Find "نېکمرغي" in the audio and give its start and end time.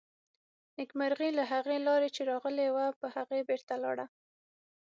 0.77-1.29